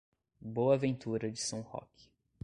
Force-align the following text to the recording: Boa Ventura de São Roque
Boa 0.41 0.79
Ventura 0.79 1.31
de 1.31 1.39
São 1.39 1.61
Roque 1.61 2.09